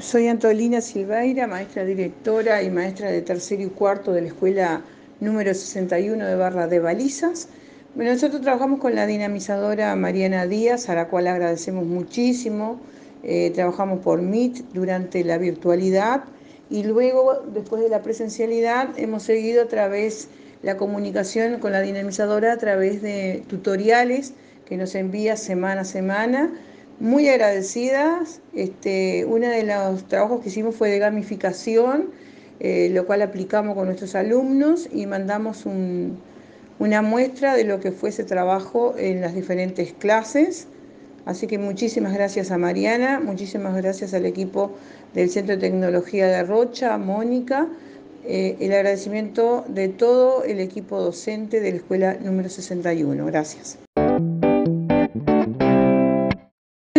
Soy 0.00 0.28
Antolina 0.28 0.80
Silveira, 0.80 1.48
maestra 1.48 1.84
directora 1.84 2.62
y 2.62 2.70
maestra 2.70 3.10
de 3.10 3.20
tercero 3.20 3.62
y 3.62 3.66
cuarto 3.66 4.12
de 4.12 4.20
la 4.20 4.28
escuela 4.28 4.82
número 5.18 5.52
61 5.52 6.24
de 6.24 6.36
Barra 6.36 6.68
de 6.68 6.78
Balizas. 6.78 7.48
Bueno, 7.96 8.12
nosotros 8.12 8.42
trabajamos 8.42 8.78
con 8.78 8.94
la 8.94 9.08
dinamizadora 9.08 9.96
Mariana 9.96 10.46
Díaz, 10.46 10.88
a 10.88 10.94
la 10.94 11.08
cual 11.08 11.26
agradecemos 11.26 11.84
muchísimo. 11.84 12.80
Eh, 13.24 13.50
trabajamos 13.52 13.98
por 13.98 14.22
Meet 14.22 14.72
durante 14.72 15.24
la 15.24 15.36
virtualidad 15.36 16.22
y 16.70 16.84
luego, 16.84 17.42
después 17.52 17.82
de 17.82 17.88
la 17.88 18.00
presencialidad, 18.00 18.90
hemos 18.98 19.24
seguido 19.24 19.64
a 19.64 19.66
través 19.66 20.28
la 20.62 20.76
comunicación 20.76 21.58
con 21.58 21.72
la 21.72 21.80
dinamizadora 21.80 22.52
a 22.52 22.56
través 22.56 23.02
de 23.02 23.42
tutoriales 23.48 24.32
que 24.64 24.76
nos 24.76 24.94
envía 24.94 25.36
semana 25.36 25.80
a 25.80 25.84
semana. 25.84 26.52
Muy 27.00 27.28
agradecidas. 27.28 28.40
Este, 28.54 29.24
uno 29.24 29.48
de 29.48 29.62
los 29.62 30.08
trabajos 30.08 30.40
que 30.40 30.48
hicimos 30.48 30.74
fue 30.74 30.90
de 30.90 30.98
gamificación, 30.98 32.10
eh, 32.58 32.90
lo 32.92 33.06
cual 33.06 33.22
aplicamos 33.22 33.76
con 33.76 33.86
nuestros 33.86 34.16
alumnos 34.16 34.88
y 34.92 35.06
mandamos 35.06 35.64
una 36.78 37.02
muestra 37.02 37.54
de 37.54 37.62
lo 37.62 37.78
que 37.78 37.92
fue 37.92 38.08
ese 38.08 38.24
trabajo 38.24 38.96
en 38.98 39.20
las 39.20 39.34
diferentes 39.34 39.92
clases. 39.92 40.66
Así 41.24 41.46
que 41.46 41.58
muchísimas 41.58 42.14
gracias 42.14 42.50
a 42.50 42.58
Mariana, 42.58 43.20
muchísimas 43.20 43.76
gracias 43.76 44.12
al 44.12 44.26
equipo 44.26 44.72
del 45.14 45.30
Centro 45.30 45.54
de 45.54 45.60
Tecnología 45.60 46.26
de 46.26 46.42
Rocha, 46.42 46.98
Mónica, 46.98 47.68
eh, 48.24 48.56
el 48.58 48.72
agradecimiento 48.72 49.64
de 49.68 49.88
todo 49.88 50.42
el 50.42 50.58
equipo 50.58 51.00
docente 51.00 51.60
de 51.60 51.70
la 51.70 51.76
escuela 51.76 52.16
número 52.20 52.48
61. 52.48 53.26
Gracias. 53.26 53.78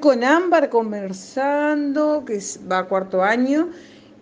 Con 0.00 0.24
Ámbar 0.24 0.70
conversando, 0.70 2.24
que 2.24 2.40
va 2.70 2.78
a 2.78 2.84
cuarto 2.84 3.22
año, 3.22 3.68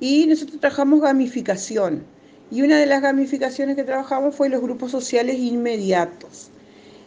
y 0.00 0.26
nosotros 0.26 0.60
trabajamos 0.60 1.00
gamificación. 1.00 2.02
Y 2.50 2.62
una 2.62 2.78
de 2.78 2.86
las 2.86 3.02
gamificaciones 3.02 3.76
que 3.76 3.84
trabajamos 3.84 4.34
fue 4.34 4.48
los 4.48 4.60
grupos 4.60 4.90
sociales 4.90 5.38
inmediatos. 5.38 6.50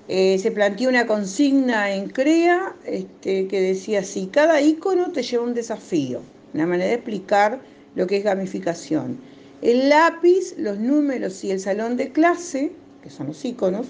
Eh, 0.08 0.38
se 0.40 0.52
planteó 0.52 0.90
una 0.90 1.06
consigna 1.08 1.94
en 1.94 2.10
CREA 2.10 2.76
este, 2.86 3.48
que 3.48 3.62
decía 3.62 4.00
así, 4.00 4.28
cada 4.32 4.62
icono 4.62 5.12
te 5.12 5.24
lleva 5.24 5.44
un 5.44 5.54
desafío, 5.54 6.22
una 6.54 6.66
manera 6.66 6.90
de 6.90 6.96
explicar 6.96 7.60
lo 7.96 8.08
que 8.08 8.18
es 8.18 8.24
gamificación. 8.24 9.18
El 9.62 9.90
lápiz, 9.90 10.56
los 10.58 10.78
números 10.80 11.44
y 11.44 11.52
el 11.52 11.60
salón 11.60 11.98
de 11.98 12.12
clase, 12.12 12.72
que 13.02 13.10
son 13.10 13.28
los 13.28 13.44
iconos, 13.46 13.88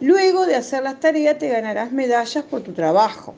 luego 0.00 0.46
de 0.46 0.56
hacer 0.56 0.82
las 0.82 1.00
tareas 1.00 1.38
te 1.38 1.48
ganarás 1.48 1.92
medallas 1.92 2.44
por 2.44 2.62
tu 2.62 2.72
trabajo. 2.72 3.34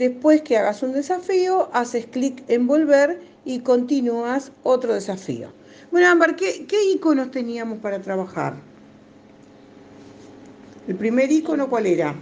Después 0.00 0.40
que 0.40 0.56
hagas 0.56 0.82
un 0.82 0.94
desafío, 0.94 1.68
haces 1.74 2.06
clic 2.06 2.42
en 2.48 2.66
volver 2.66 3.20
y 3.44 3.58
continúas 3.58 4.50
otro 4.62 4.94
desafío. 4.94 5.52
Bueno, 5.90 6.08
Ámbar, 6.08 6.36
¿qué, 6.36 6.64
¿qué 6.66 6.82
iconos 6.94 7.30
teníamos 7.30 7.80
para 7.80 8.00
trabajar? 8.00 8.54
¿El 10.88 10.96
primer 10.96 11.30
icono 11.30 11.68
cuál 11.68 11.84
era? 11.84 12.14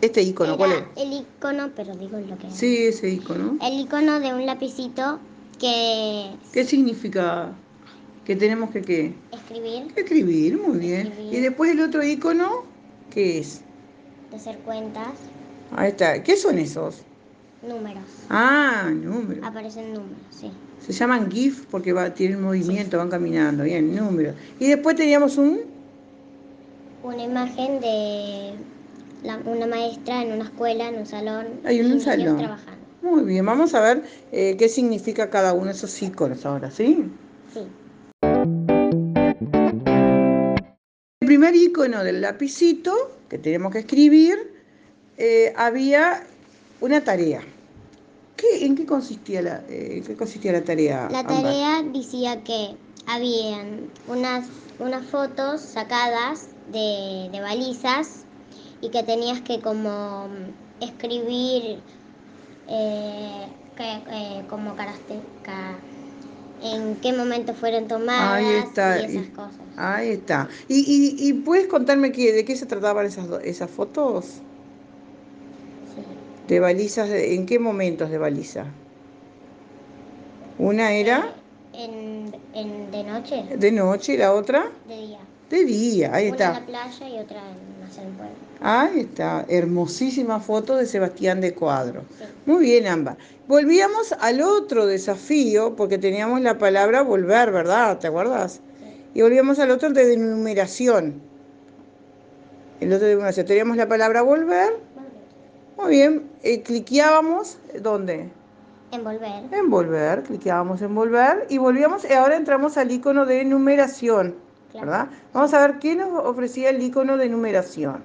Este 0.00 0.22
icono, 0.22 0.56
¿cuál 0.56 0.72
es? 0.72 0.84
El 0.96 1.12
icono, 1.12 1.70
pero 1.76 1.94
digo 1.94 2.18
lo 2.18 2.38
que 2.38 2.50
Sí, 2.50 2.86
ese 2.86 3.10
icono. 3.10 3.58
El 3.62 3.78
icono 3.78 4.20
de 4.20 4.32
un 4.32 4.46
lapicito 4.46 5.20
que... 5.60 6.30
¿Qué 6.54 6.64
significa? 6.64 7.52
Que 8.24 8.34
tenemos 8.36 8.70
que 8.70 8.80
qué? 8.80 9.14
Escribir. 9.32 9.92
Escribir, 9.96 10.56
muy 10.56 10.78
bien. 10.78 11.12
Y 11.30 11.40
después 11.40 11.72
el 11.72 11.80
otro 11.80 12.02
icono, 12.02 12.64
¿qué 13.10 13.40
es? 13.40 13.64
De 14.30 14.36
hacer 14.36 14.58
cuentas. 14.58 15.08
Ahí 15.74 15.90
está. 15.90 16.22
¿Qué 16.22 16.36
son 16.36 16.58
esos? 16.58 17.02
Números. 17.62 18.04
Ah, 18.30 18.90
números. 18.92 19.44
Aparecen 19.44 19.92
números, 19.92 20.18
sí. 20.30 20.50
Se 20.80 20.92
llaman 20.92 21.30
GIF 21.30 21.66
porque 21.66 21.92
va, 21.92 22.14
tienen 22.14 22.40
movimiento, 22.40 22.98
van 22.98 23.10
caminando, 23.10 23.64
bien, 23.64 23.94
números. 23.94 24.36
Y 24.60 24.68
después 24.68 24.94
teníamos 24.96 25.36
un... 25.38 25.60
Una 27.02 27.22
imagen 27.22 27.80
de 27.80 28.54
una 29.44 29.66
maestra 29.66 30.22
en 30.22 30.32
una 30.32 30.44
escuela, 30.44 30.88
en 30.88 30.98
un 30.98 31.06
salón. 31.06 31.46
Hay 31.64 31.80
un 31.80 32.00
salón. 32.00 32.38
trabajando. 32.38 32.78
Muy 33.02 33.24
bien, 33.24 33.44
vamos 33.44 33.74
a 33.74 33.80
ver 33.80 34.02
eh, 34.32 34.56
qué 34.56 34.68
significa 34.68 35.30
cada 35.30 35.52
uno 35.52 35.66
de 35.66 35.72
esos 35.72 36.00
iconos 36.02 36.44
ahora, 36.44 36.70
¿sí? 36.70 37.10
Sí. 37.52 37.60
El 41.20 41.26
primer 41.26 41.54
icono 41.54 42.04
del 42.04 42.20
lapicito 42.20 43.17
que 43.28 43.38
tenemos 43.38 43.72
que 43.72 43.80
escribir, 43.80 44.36
eh, 45.16 45.52
había 45.56 46.26
una 46.80 47.02
tarea. 47.02 47.42
¿Qué, 48.36 48.64
¿En 48.64 48.76
qué 48.76 48.86
consistía, 48.86 49.42
la, 49.42 49.64
eh, 49.68 50.02
qué 50.06 50.14
consistía 50.14 50.52
la 50.52 50.62
tarea? 50.62 51.08
La 51.10 51.24
tarea 51.24 51.82
decía 51.82 52.44
que 52.44 52.76
habían 53.06 53.90
unas, 54.06 54.46
unas 54.78 55.04
fotos 55.06 55.60
sacadas 55.60 56.48
de, 56.70 57.28
de 57.32 57.40
balizas 57.40 58.24
y 58.80 58.90
que 58.90 59.02
tenías 59.02 59.40
que 59.40 59.60
como 59.60 60.28
escribir 60.80 61.80
eh, 62.68 63.46
eh, 63.80 64.44
como 64.48 64.74
característica 64.74 65.78
en 66.62 66.96
qué 66.96 67.12
momento 67.12 67.54
fueron 67.54 67.88
tomadas 67.88 68.42
y 68.42 68.46
esas 68.46 69.26
cosas. 69.28 69.60
Ahí 69.76 70.10
está. 70.10 70.48
¿Y, 70.68 71.16
y, 71.18 71.32
puedes 71.34 71.68
contarme 71.68 72.12
qué, 72.12 72.32
de 72.32 72.44
qué 72.44 72.56
se 72.56 72.66
trataban 72.66 73.06
esas, 73.06 73.26
esas 73.44 73.70
fotos? 73.70 74.24
Sí. 75.94 76.02
¿De 76.48 76.60
balizas? 76.60 77.08
¿En 77.10 77.46
qué 77.46 77.58
momentos 77.58 78.10
de 78.10 78.18
baliza? 78.18 78.66
Una 80.58 80.92
era... 80.92 81.34
En, 81.72 82.34
en, 82.54 82.90
de 82.90 83.04
noche. 83.04 83.44
¿De 83.56 83.70
noche 83.70 84.14
y 84.14 84.16
la 84.16 84.34
otra? 84.34 84.72
De 84.88 84.96
día. 84.96 85.18
De 85.48 85.64
día, 85.64 86.14
ahí 86.14 86.26
está. 86.26 86.50
Una 86.50 86.58
en 86.58 86.60
la 86.60 86.66
playa 86.66 87.08
y 87.08 87.18
otra 87.20 87.38
en 87.38 87.77
el 87.96 88.08
pueblo. 88.08 88.34
Ahí 88.60 89.00
está, 89.00 89.44
hermosísima 89.48 90.40
foto 90.40 90.76
de 90.76 90.84
Sebastián 90.84 91.40
de 91.40 91.54
Cuadro. 91.54 92.02
Muy 92.44 92.64
bien, 92.64 92.86
Amba. 92.86 93.16
Volvíamos 93.46 94.12
al 94.12 94.42
otro 94.42 94.86
desafío, 94.86 95.76
porque 95.76 95.96
teníamos 95.96 96.40
la 96.40 96.58
palabra 96.58 97.02
volver, 97.02 97.52
¿verdad? 97.52 97.98
¿Te 97.98 98.08
acuerdas? 98.08 98.60
Y 99.14 99.22
volvíamos 99.22 99.58
al 99.58 99.70
otro 99.70 99.90
de 99.90 100.06
denumeración. 100.06 101.22
El 102.80 102.92
otro 102.92 103.04
de 103.04 103.10
denumeración. 103.10 103.46
Teníamos 103.46 103.76
la 103.76 103.88
palabra 103.88 104.22
volver. 104.22 104.72
Muy 105.76 105.90
bien. 105.90 106.28
Eh, 106.42 106.62
cliqueábamos, 106.62 107.58
¿dónde? 107.80 108.28
En 108.90 109.04
volver. 109.04 109.44
En 109.52 109.70
volver, 109.70 110.22
cliqueábamos 110.22 110.82
en 110.82 110.94
volver 110.94 111.46
y 111.48 111.58
volvíamos, 111.58 112.08
y 112.08 112.12
ahora 112.14 112.36
entramos 112.36 112.78
al 112.78 112.90
icono 112.90 113.26
de 113.26 113.44
¿verdad? 114.74 115.08
Vamos 115.32 115.54
a 115.54 115.66
ver 115.66 115.78
qué 115.78 115.96
nos 115.96 116.12
ofrecía 116.24 116.70
el 116.70 116.82
icono 116.82 117.16
de 117.16 117.28
numeración. 117.28 118.02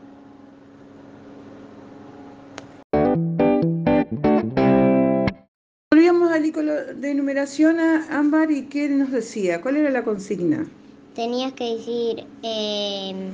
Volvíamos 5.91 6.31
al 6.31 6.45
icono 6.45 6.73
de 6.73 7.13
numeración 7.13 7.79
a 7.79 8.07
Ámbar 8.17 8.51
y 8.51 8.63
qué 8.63 8.89
nos 8.89 9.11
decía, 9.11 9.61
¿cuál 9.61 9.77
era 9.77 9.89
la 9.89 10.03
consigna? 10.03 10.65
Tenías 11.15 11.53
que 11.53 11.75
decir 11.75 12.25
em, 12.41 13.29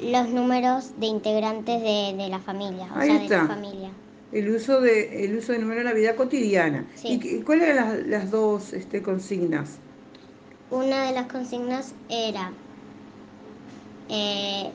los 0.00 0.28
números 0.30 0.92
de 0.98 1.06
integrantes 1.06 1.82
de, 1.82 2.28
la 2.30 2.38
familia, 2.38 2.88
o 2.96 3.02
sea, 3.02 3.18
de 3.18 3.28
la 3.28 3.46
familia. 3.46 3.90
El 4.32 4.48
uso 4.48 4.80
de 4.80 5.24
el 5.26 5.36
uso 5.36 5.52
de 5.52 5.58
números 5.58 5.82
en 5.82 5.86
la 5.86 5.92
vida 5.92 6.16
cotidiana. 6.16 6.86
¿Y 7.04 7.40
cuáles 7.42 7.68
eran 7.68 7.88
las, 7.88 8.06
las 8.06 8.30
dos 8.30 8.72
este, 8.72 9.02
consignas? 9.02 9.78
Una 10.74 11.04
de 11.04 11.12
las 11.12 11.26
consignas 11.30 11.94
era 12.08 12.52
eh, 14.08 14.70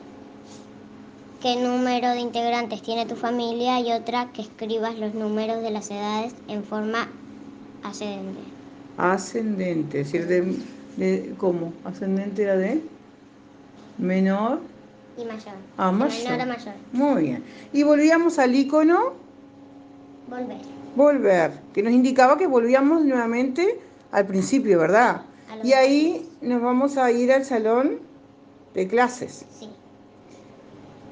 qué 1.42 1.56
número 1.56 2.08
de 2.10 2.20
integrantes 2.20 2.82
tiene 2.82 3.04
tu 3.06 3.16
familia 3.16 3.80
y 3.80 3.92
otra 3.92 4.30
que 4.32 4.42
escribas 4.42 4.98
los 4.98 5.14
números 5.14 5.62
de 5.62 5.70
las 5.70 5.90
edades 5.90 6.34
en 6.48 6.64
forma 6.64 7.08
ascendente. 7.82 8.40
Ascendente, 8.96 10.00
es 10.00 10.12
decir, 10.12 10.56
de, 10.96 11.34
¿cómo? 11.36 11.72
Ascendente 11.84 12.42
era 12.42 12.56
de 12.56 12.82
menor 13.98 14.60
y 15.18 15.24
mayor. 15.24 15.54
Ah, 15.76 15.92
mayor. 15.92 16.24
menor 16.24 16.40
a 16.40 16.46
mayor. 16.46 16.74
Muy 16.92 17.22
bien. 17.22 17.44
Y 17.72 17.82
volvíamos 17.82 18.38
al 18.38 18.54
icono 18.54 19.12
volver. 20.28 20.58
Volver, 20.96 21.52
que 21.72 21.82
nos 21.82 21.92
indicaba 21.92 22.36
que 22.36 22.46
volvíamos 22.46 23.04
nuevamente 23.04 23.78
al 24.10 24.26
principio, 24.26 24.78
¿verdad? 24.80 25.22
Y 25.62 25.72
ahí 25.72 26.28
nos 26.40 26.62
vamos 26.62 26.96
a 26.96 27.10
ir 27.10 27.32
al 27.32 27.44
salón 27.44 28.00
de 28.74 28.86
clases. 28.86 29.44
Sí. 29.58 29.68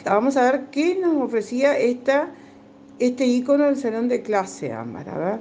Vamos 0.04 0.36
a 0.36 0.50
ver 0.50 0.66
qué 0.70 0.94
nos 0.94 1.16
ofrecía 1.22 1.76
esta, 1.76 2.30
este 2.98 3.26
icono 3.26 3.64
del 3.64 3.76
salón 3.76 4.08
de 4.08 4.22
clase, 4.22 4.72
Ámbar. 4.72 5.08
A 5.08 5.18
ver. 5.18 5.38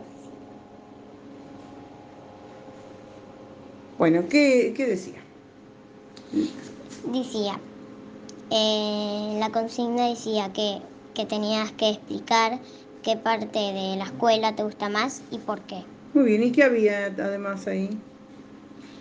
Bueno, 3.97 4.23
¿qué, 4.29 4.73
decía? 4.77 5.19
Decía, 7.11 7.59
eh, 8.51 9.37
la 9.39 9.49
consigna 9.51 10.09
decía 10.09 10.51
que, 10.53 10.81
que 11.15 11.25
tenías 11.25 11.71
que 11.71 11.89
explicar 11.89 12.59
qué 13.01 13.15
parte 13.15 13.57
de 13.57 13.95
la 13.95 14.03
escuela 14.03 14.55
te 14.55 14.63
gusta 14.63 14.89
más 14.89 15.21
y 15.31 15.37
por 15.39 15.61
qué. 15.61 15.83
Muy 16.13 16.25
bien, 16.25 16.43
¿y 16.43 16.51
qué 16.51 16.63
había 16.63 17.05
además 17.05 17.65
ahí? 17.67 17.89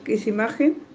¿Qué 0.06 0.14
es 0.14 0.26
imagen? 0.26 0.87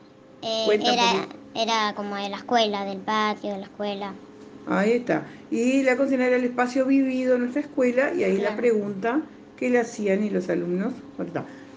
Eh, 0.44 0.78
era, 0.82 1.28
era 1.56 1.96
como 1.96 2.16
de 2.16 2.30
la 2.30 2.38
escuela, 2.38 2.86
del 2.86 3.02
patio 3.02 3.52
de 3.54 3.58
la 3.60 3.66
escuela. 3.66 4.20
Ahí 4.66 4.92
está. 4.94 5.28
Y 5.50 5.84
la 5.84 5.98
consigna 5.98 6.28
era 6.28 6.36
el 6.38 6.46
espacio 6.46 6.86
vivido 6.86 7.36
en 7.36 7.42
nuestra 7.42 7.62
escuela 7.62 8.14
y 8.14 8.24
ahí 8.24 8.40
la 8.40 8.56
pregunta 8.56 9.30
que 9.56 9.70
le 9.70 9.80
hacían 9.80 10.24
y 10.24 10.30
los 10.30 10.50
alumnos. 10.50 10.94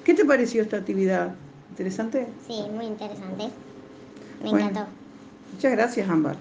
¿Qué 0.02 0.14
te 0.14 0.24
pareció 0.24 0.62
esta 0.62 0.76
actividad? 0.78 1.36
¿Interesante? 1.70 2.34
Sí, 2.46 2.68
muy 2.70 2.86
interesante. 2.86 3.50
Me 4.40 4.50
Bueno. 4.50 4.70
encantó. 4.70 4.86
Muchas 5.52 5.72
gracias, 5.72 6.08
Ámbar. 6.10 6.38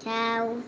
Chao. 0.00 0.64